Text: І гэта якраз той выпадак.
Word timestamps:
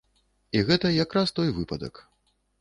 І 0.57 0.63
гэта 0.69 0.91
якраз 1.03 1.35
той 1.41 1.53
выпадак. 1.59 2.03